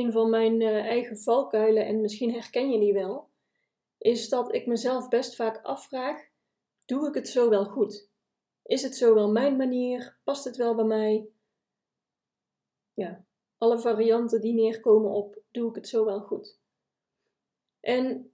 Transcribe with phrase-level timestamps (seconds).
[0.00, 3.28] Een van mijn uh, eigen valkuilen, en misschien herken je die wel,
[3.98, 6.28] is dat ik mezelf best vaak afvraag:
[6.86, 8.10] doe ik het zo wel goed?
[8.62, 10.18] Is het zo wel mijn manier?
[10.24, 11.28] Past het wel bij mij?
[12.94, 13.24] Ja,
[13.58, 16.58] alle varianten die neerkomen op: doe ik het zo wel goed?
[17.80, 18.32] En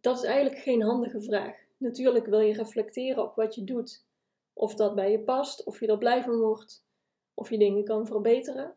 [0.00, 1.56] dat is eigenlijk geen handige vraag.
[1.76, 4.06] Natuurlijk wil je reflecteren op wat je doet,
[4.52, 6.86] of dat bij je past, of je er blij van wordt,
[7.34, 8.76] of je dingen kan verbeteren.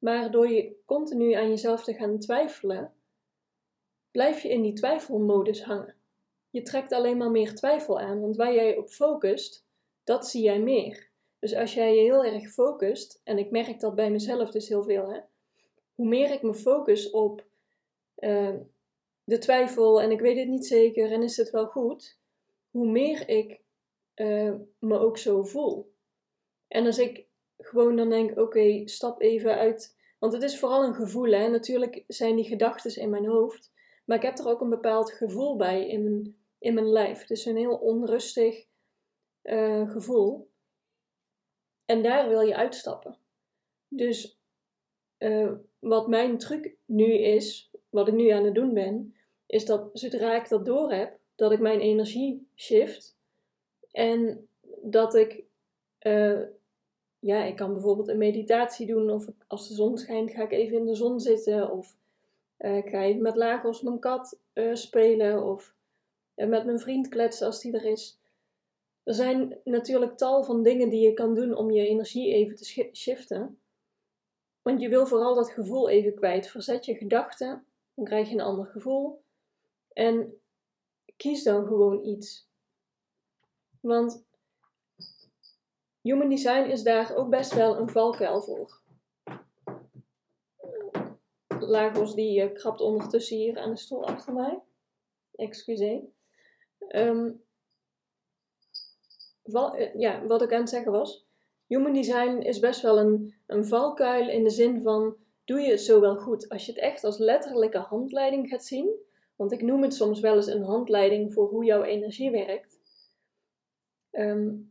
[0.00, 2.92] Maar door je continu aan jezelf te gaan twijfelen,
[4.10, 5.94] blijf je in die twijfelmodus hangen.
[6.50, 9.66] Je trekt alleen maar meer twijfel aan, want waar jij op focust,
[10.04, 11.08] dat zie jij meer.
[11.38, 14.82] Dus als jij je heel erg focust, en ik merk dat bij mezelf dus heel
[14.82, 15.20] veel, hè,
[15.94, 17.44] hoe meer ik me focus op
[18.18, 18.56] uh,
[19.24, 22.18] de twijfel en ik weet het niet zeker en is het wel goed,
[22.70, 23.60] hoe meer ik
[24.14, 25.92] uh, me ook zo voel.
[26.68, 27.26] En als ik
[27.60, 31.48] gewoon dan denk, oké, stap even uit, want het is vooral een gevoel, hè.
[31.48, 33.72] Natuurlijk zijn die gedachten in mijn hoofd,
[34.04, 37.26] maar ik heb er ook een bepaald gevoel bij in mijn, in mijn lijf.
[37.26, 38.66] Dus een heel onrustig
[39.42, 40.50] uh, gevoel.
[41.84, 43.18] En daar wil je uitstappen.
[43.88, 44.40] Dus
[45.18, 49.14] uh, wat mijn truc nu is, wat ik nu aan het doen ben,
[49.46, 53.18] is dat zodra ik dat door heb, dat ik mijn energie shift.
[53.90, 54.48] En
[54.82, 55.44] dat ik,
[56.00, 56.42] uh,
[57.20, 59.10] ja, ik kan bijvoorbeeld een meditatie doen.
[59.10, 61.70] Of als de zon schijnt, ga ik even in de zon zitten.
[61.70, 61.96] Of
[62.58, 65.42] uh, ik ga even met Lagos mijn kat uh, spelen.
[65.44, 65.74] Of
[66.34, 68.18] met mijn vriend kletsen als die er is.
[69.02, 72.90] Er zijn natuurlijk tal van dingen die je kan doen om je energie even te
[72.92, 73.58] shiften.
[74.62, 76.46] Want je wil vooral dat gevoel even kwijt.
[76.46, 79.22] Verzet je gedachten, dan krijg je een ander gevoel.
[79.92, 80.40] En
[81.16, 82.48] kies dan gewoon iets.
[83.80, 84.24] Want
[86.02, 88.80] human design is daar ook best wel een valkuil voor.
[91.58, 94.62] Lagos die uh, krabt ondertussen hier aan de stoel achter mij.
[95.34, 96.02] Excuseer.
[96.88, 97.42] Um,
[99.96, 101.28] ja, wat ik aan het zeggen was.
[101.66, 105.80] Human design is best wel een, een valkuil in de zin van: doe je het
[105.80, 106.48] zo wel goed?
[106.48, 108.94] Als je het echt als letterlijke handleiding gaat zien,
[109.36, 112.78] want ik noem het soms wel eens een handleiding voor hoe jouw energie werkt.
[114.10, 114.69] Um,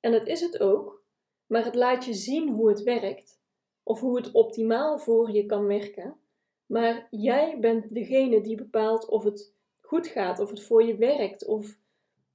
[0.00, 1.02] en dat is het ook,
[1.46, 3.40] maar het laat je zien hoe het werkt,
[3.82, 6.20] of hoe het optimaal voor je kan werken.
[6.66, 11.44] Maar jij bent degene die bepaalt of het goed gaat, of het voor je werkt,
[11.44, 11.78] of,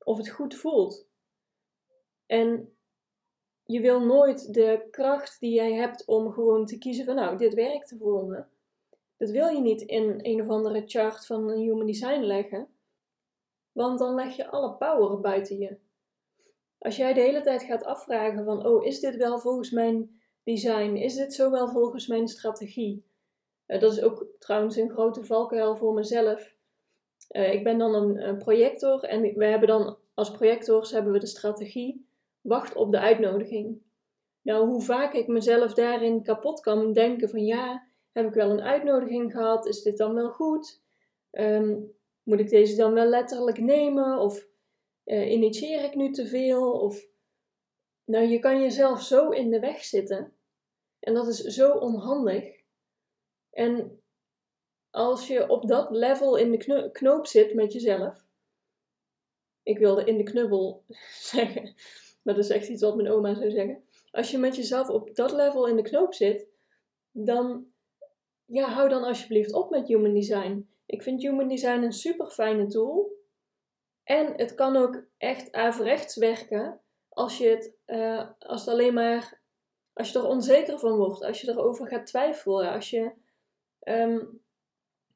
[0.04, 1.08] of het goed voelt.
[2.26, 2.76] En
[3.64, 7.54] je wil nooit de kracht die jij hebt om gewoon te kiezen van nou, dit
[7.54, 8.44] werkt voor me.
[9.18, 12.68] Dat wil je niet in een of andere chart van een human design leggen.
[13.72, 15.78] Want dan leg je alle power buiten je.
[16.86, 20.96] Als jij de hele tijd gaat afvragen van oh, is dit wel volgens mijn design?
[20.96, 23.06] Is dit zo wel volgens mijn strategie?
[23.68, 26.56] Uh, dat is ook trouwens een grote valkuil voor mezelf.
[27.32, 31.26] Uh, ik ben dan een, projector en we hebben dan als projectors hebben we de
[31.26, 32.08] strategie
[32.42, 33.82] wacht op de uitnodiging.
[34.42, 38.62] Nou, hoe vaak ik mezelf daarin kapot kan denken van ja, heb ik wel een
[38.62, 39.66] uitnodiging gehad?
[39.66, 40.82] Is dit dan wel goed?
[41.32, 41.92] Um,
[42.24, 44.20] moet ik deze dan wel letterlijk nemen?
[44.20, 44.48] Of
[45.06, 46.72] uh, initieer ik nu te veel?
[46.72, 47.08] Of
[48.06, 50.34] nou, je kan jezelf zo in de weg zitten.
[51.00, 52.64] En dat is zo onhandig.
[53.50, 54.02] En
[54.90, 58.26] als je op dat level in de knoop zit met jezelf.
[59.64, 60.84] Ik wilde in de knubbel
[61.32, 61.76] zeggen.
[62.22, 63.84] Maar dat is echt iets wat mijn oma zou zeggen.
[64.12, 66.48] Als je met jezelf op dat level in de knoop zit,
[67.12, 67.68] dan
[68.46, 70.70] ja, hou dan alsjeblieft op met human design.
[70.86, 73.15] Ik vind human design een super fijne tool.
[74.06, 79.42] En het kan ook echt averechts werken als je het, uh, als het alleen maar,
[79.94, 83.12] als je er onzeker van wordt, als je erover gaat twijfelen, als je
[83.84, 84.42] um,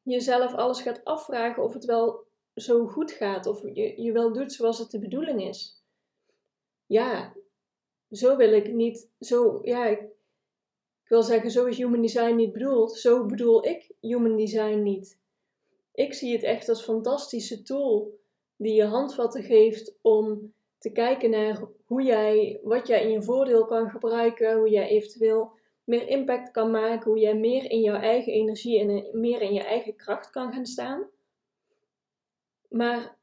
[0.01, 4.53] jezelf alles gaat afvragen of het wel zo goed gaat, of je, je wel doet
[4.53, 5.79] zoals het de bedoeling is
[6.89, 7.33] ja,
[8.11, 9.99] zo wil ik niet, zo, ja, ik,
[11.03, 12.97] ik wil zeggen, zo is human design niet bedoeld.
[12.97, 15.19] Zo bedoel ik human design niet.
[15.93, 18.18] Ik zie het echt als fantastische tool
[18.59, 23.65] die je handvatten geeft om te kijken naar hoe jij, wat jij in je voordeel
[23.65, 25.51] kan gebruiken, hoe jij eventueel
[25.83, 29.63] meer impact kan maken, hoe jij meer in jouw eigen energie en meer in je
[29.63, 31.07] eigen kracht kan gaan staan.
[32.69, 33.17] Maar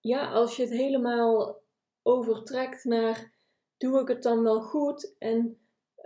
[0.00, 1.60] ja, als je het helemaal
[2.02, 3.32] overtrekt naar
[3.76, 5.58] doe ik het dan wel goed en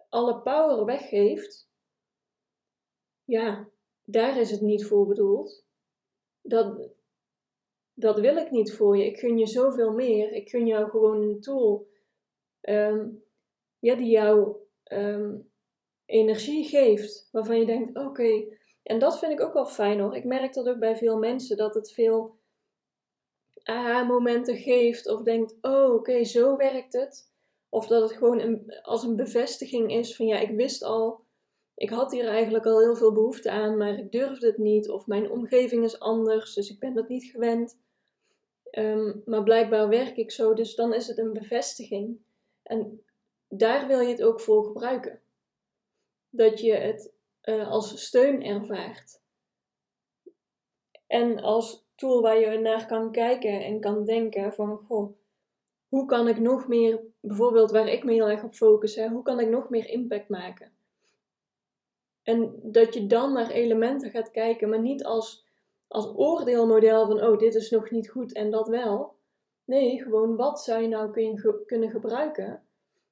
[0.09, 1.69] alle power weggeeft,
[3.25, 3.69] ja,
[4.05, 5.65] daar is het niet voor bedoeld.
[6.43, 6.91] Dat,
[8.01, 9.07] dat wil ik niet voor je.
[9.07, 10.33] Ik gun je zoveel meer.
[10.33, 11.89] Ik gun jou gewoon een tool
[12.61, 13.09] ehm,
[13.79, 15.37] ja, die jou ehm,
[16.05, 17.29] energie geeft.
[17.33, 18.45] Waarvan je denkt, oké.
[18.83, 20.17] En dat vind ik ook wel fijn hoor.
[20.17, 21.57] Ik merk dat ook bij veel mensen.
[21.57, 22.39] Dat het veel
[23.63, 25.09] aha-momenten geeft.
[25.09, 27.29] Of denkt, oh oké, zo werkt het.
[27.69, 31.25] Of dat het gewoon een, als een bevestiging is van ja, ik wist al,
[31.75, 34.89] ik had hier eigenlijk al heel veel behoefte aan, maar ik durfde het niet.
[34.89, 37.79] Of mijn omgeving is anders, dus ik ben dat niet gewend.
[38.71, 42.19] Ehm, maar blijkbaar werk ik zo, dus dan is het een bevestiging.
[42.63, 43.05] En
[43.49, 45.21] daar wil je het ook voor gebruiken.
[46.31, 47.13] Dat je het
[47.45, 49.21] uh, als steun ervaart.
[51.07, 55.17] En als tool waar je naar kan kijken en kan denken van, goh,
[55.89, 59.41] hoe kan ik nog meer, bijvoorbeeld waar ik me heel erg op focus, hoe kan
[59.41, 60.73] ik nog meer impact maken?
[62.23, 65.47] En dat je dan naar elementen gaat kijken, maar niet als,
[65.91, 69.19] als oordeelmodel van, oh, dit is nog niet goed en dat wel.
[69.65, 72.67] Nee, gewoon wat zou je nou kun kunnen gebruiken?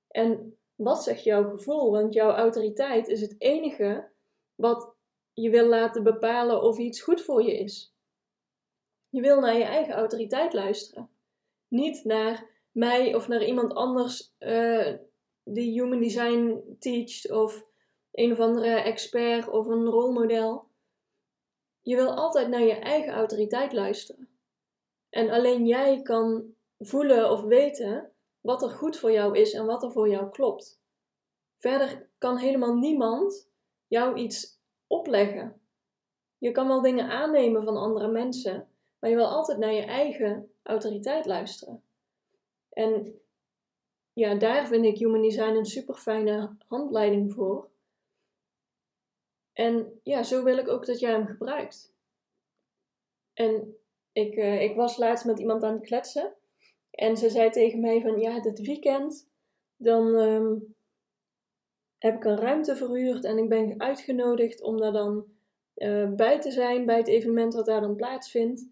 [0.08, 1.90] En wat zegt jouw gevoel?
[1.90, 4.08] Want jouw autoriteit is het enige
[4.54, 4.94] wat
[5.32, 7.94] je wil laten bepalen of iets goed voor je is.
[9.08, 11.10] Je wil naar je eigen autoriteit luisteren.
[11.69, 14.94] Niet naar mij of naar iemand anders uh,
[15.44, 17.66] die human design teacht of
[18.12, 20.68] een of andere expert of een rolmodel.
[21.88, 24.29] Je wil altijd naar je eigen autoriteit luisteren.
[25.11, 29.82] En alleen jij kan voelen of weten wat er goed voor jou is en wat
[29.82, 30.81] er voor jou klopt.
[31.56, 33.50] Verder kan helemaal niemand
[33.87, 35.61] jou iets opleggen.
[36.38, 38.69] Je kan wel dingen aannemen van andere mensen,
[38.99, 41.82] maar je wil altijd naar je eigen autoriteit luisteren.
[42.69, 43.20] En
[44.12, 47.70] ja, daar vind ik Human Design een super fijne handleiding voor.
[49.58, 51.94] En ja, zo wil ik ook dat jij hem gebruikt.
[53.34, 53.76] En
[54.12, 56.34] ik, uh, ik was laatst met iemand aan het kletsen.
[56.90, 59.31] En ze zei tegen mij van, ja, dit weekend,
[59.76, 60.75] dan um,
[61.99, 65.26] heb ik een ruimte verhuurd en ik ben uitgenodigd om daar dan
[65.76, 68.69] uh, bij te zijn bij het evenement wat daar dan plaatsvindt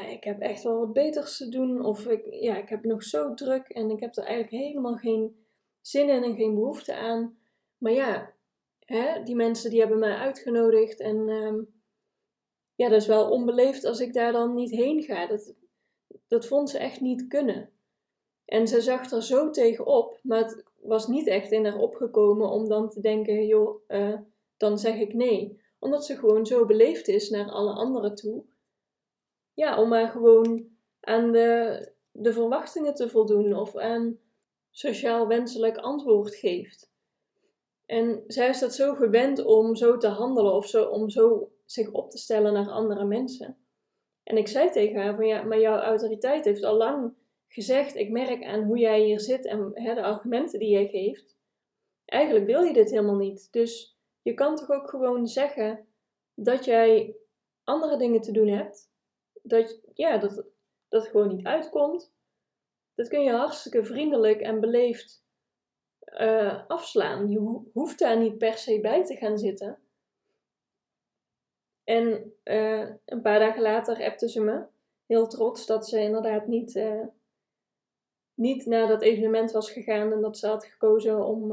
[0.00, 1.84] ik heb echt wel wat beters te doen.
[1.84, 5.44] Of ik, ja, ik heb nog zo druk en ik heb er eigenlijk helemaal geen
[5.80, 7.38] zin in en geen behoefte aan.
[7.78, 8.32] Maar ja,
[9.24, 11.00] die mensen die hebben mij uitgenodigd.
[11.00, 11.82] En um,
[12.74, 15.26] ja, dat is wel onbeleefd als ik daar dan niet heen ga.
[15.26, 15.54] Dat,
[16.28, 17.70] dat vond ze echt niet kunnen.
[18.44, 22.68] En ze zag er zo tegenop, maar het was niet echt in haar opgekomen om
[22.68, 24.18] dan te denken, joh, uh,
[24.56, 25.60] dan zeg ik nee.
[25.78, 28.44] Omdat ze gewoon zo beleefd is naar alle anderen toe
[29.54, 30.68] ja, om maar gewoon
[31.00, 34.18] aan de, de verwachtingen te voldoen of aan
[34.70, 36.91] sociaal wenselijk antwoord geeft.
[37.86, 41.90] En zij is dat zo gewend om zo te handelen of zo, om zo zich
[41.90, 43.56] op te stellen naar andere mensen.
[44.22, 47.14] En ik zei tegen haar van ja, maar jouw autoriteit heeft al lang
[47.48, 51.38] gezegd, ik merk aan hoe jij hier zit en hè, de argumenten die jij geeft.
[52.04, 53.48] Eigenlijk wil je dit helemaal niet.
[53.52, 55.86] Dus je kan toch ook gewoon zeggen
[56.34, 57.16] dat jij
[57.64, 58.90] andere dingen te doen hebt
[59.42, 60.44] dat, ja, dat,
[60.88, 62.14] dat gewoon niet uitkomt.
[62.94, 65.21] Dat kun je hartstikke vriendelijk en beleefd
[66.20, 67.30] uh, afslaan.
[67.30, 69.78] Je hoeft daar niet per se bij te gaan zitten.
[71.84, 74.64] En uh, een paar dagen later appte ze me,
[75.06, 77.06] heel trots, dat ze inderdaad niet, uh,
[78.34, 81.52] niet naar dat evenement was gegaan en dat ze had gekozen om,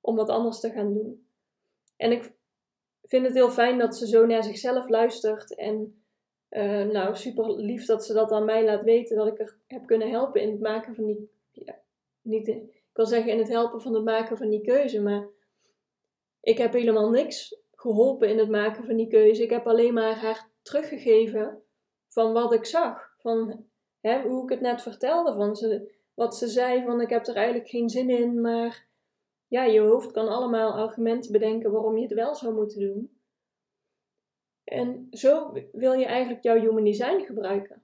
[0.00, 1.26] om wat anders te gaan doen.
[1.96, 2.32] En ik
[3.02, 6.02] vind het heel fijn dat ze zo naar zichzelf luistert en
[6.92, 10.10] nou, super lief dat ze dat aan mij laat weten, dat ik er heb kunnen
[10.10, 11.30] helpen in het maken van die,
[12.22, 15.28] niet, wil zeggen in het helpen van het maken van die keuze, maar
[16.40, 19.42] ik heb helemaal niks geholpen in het maken van die keuze.
[19.42, 21.62] Ik heb alleen maar haar teruggegeven
[22.08, 23.66] van wat ik zag, van
[24.00, 27.36] hè, hoe ik het net vertelde, van ze, wat ze zei van ik heb er
[27.36, 28.88] eigenlijk geen zin in, maar
[29.46, 33.20] ja, je hoofd kan allemaal argumenten bedenken waarom je het wel zou moeten doen.
[34.64, 37.82] En zo wil je eigenlijk jouw human design gebruiken.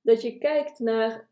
[0.00, 1.28] Dat je kijkt naar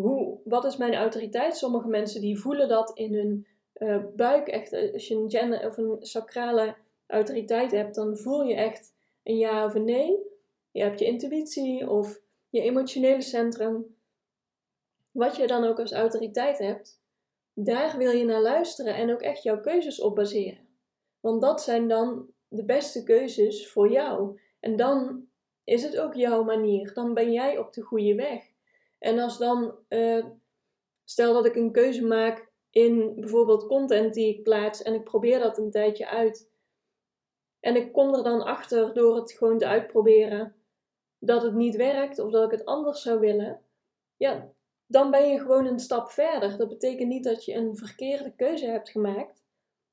[0.00, 1.56] hoe, wat is mijn autoriteit.
[1.56, 4.48] Sommige mensen die voelen dat in hun uh, buik.
[4.48, 6.74] Echt, eh, als je een gender of een sacrale
[7.06, 10.18] autoriteit hebt, dan voel je echt een ja of een nee.
[10.70, 13.94] Je hebt je intuïtie of je emotionele centrum.
[15.10, 17.00] wat je dan ook als autoriteit hebt,
[17.54, 20.68] daar wil je naar luisteren en ook echt jouw keuzes op baseren.
[21.20, 24.40] Want dat zijn dan de beste keuzes voor jou.
[24.60, 25.26] En dan
[25.64, 26.94] is het ook jouw manier.
[26.94, 28.54] Dan ben jij op de goede weg.
[29.06, 30.26] En als dan, uh,
[31.04, 35.38] stel dat ik een keuze maak in bijvoorbeeld content die ik plaats en ik probeer
[35.38, 36.50] dat een tijdje uit.
[37.60, 40.54] En ik kom er dan achter door het gewoon te uitproberen
[41.18, 43.62] dat het niet werkt of dat ik het anders zou willen.
[44.16, 44.52] Ja,
[44.86, 46.56] dan ben je gewoon een stap verder.
[46.56, 49.44] Dat betekent niet dat je een verkeerde keuze hebt gemaakt.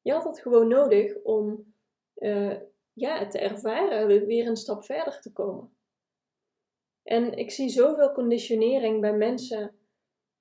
[0.01, 1.73] Je had het gewoon nodig om
[2.15, 2.55] uh,
[2.93, 5.72] ja, het te ervaren, weer een stap verder te komen.
[7.03, 9.75] En ik zie zoveel conditionering bij mensen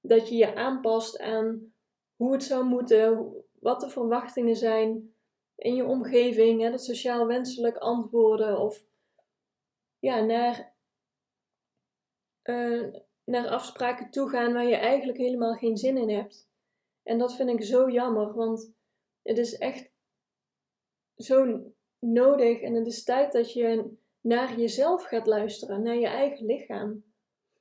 [0.00, 1.74] dat je je aanpast aan
[2.16, 5.14] hoe het zou moeten, wat de verwachtingen zijn
[5.56, 8.84] in je omgeving, hè, dat sociaal wenselijk antwoorden of
[9.98, 10.74] ja, naar,
[12.44, 16.50] uh, naar afspraken toe gaan waar je eigenlijk helemaal geen zin in hebt.
[17.02, 18.72] En dat vind ik zo jammer, want
[19.22, 19.90] het is echt
[21.16, 21.62] zo
[21.98, 27.04] nodig en het is tijd dat je naar jezelf gaat luisteren, naar je eigen lichaam.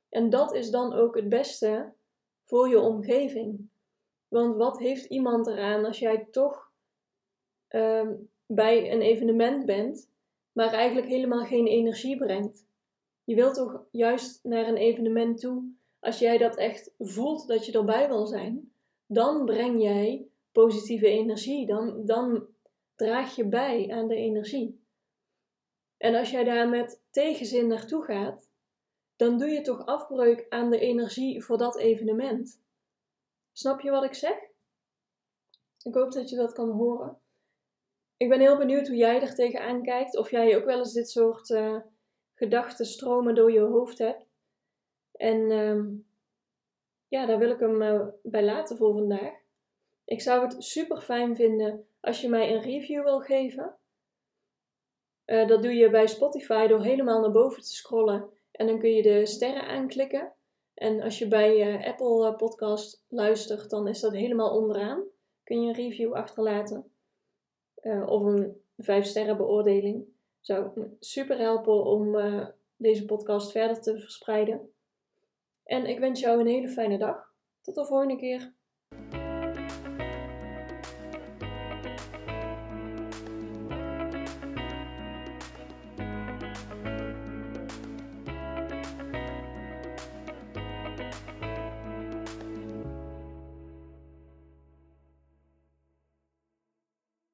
[0.10, 1.94] En dat is dan ook het beste
[2.46, 3.70] voor je omgeving.
[4.27, 6.72] Want wat heeft iemand eraan als jij toch
[7.70, 8.10] uh,
[8.46, 10.10] bij een evenement bent,
[10.51, 12.65] maar eigenlijk helemaal geen energie brengt?
[13.24, 15.63] Je wilt toch juist naar een evenement toe,
[16.00, 18.74] als jij dat echt voelt dat je erbij wil zijn,
[19.06, 21.65] dan breng jij positieve energie.
[21.65, 22.48] Dan, dan
[22.96, 24.80] draag je bij aan de energie.
[26.01, 28.50] En als jij daar met tegenzin naartoe gaat,
[29.15, 32.62] dan doe je toch afbreuk aan de energie voor dat evenement.
[33.51, 34.38] Snap je wat ik zeg?
[35.84, 37.20] Ik hoop dat je dat kan horen.
[38.17, 40.17] Ik ben heel benieuwd hoe jij er tegenaan kijkt.
[40.17, 41.77] Of jij ook wel eens dit soort uh,
[42.34, 44.25] gedachten stromen door je hoofd hebt.
[45.12, 45.84] En uh,
[47.08, 49.34] ja, daar wil ik hem uh, bij laten voor vandaag.
[50.05, 53.75] Ik zou het super fijn vinden als je mij een review wil geven.
[55.31, 58.89] Uh, dat doe je bij Spotify door helemaal naar boven te scrollen en dan kun
[58.89, 60.33] je de sterren aanklikken.
[60.73, 65.03] En als je bij uh, Apple eh, Podcast luistert, dan is dat helemaal onderaan.
[65.43, 66.91] Kun je een review achterlaten.
[67.81, 70.05] Uh, of een 5 sterren beoordeling.
[70.39, 72.17] Zou super helpen om
[72.75, 74.73] deze podcast verder te verspreiden.
[75.63, 77.33] En ik wens jou een hele fijne dag.
[77.61, 78.53] Tot de volgende keer.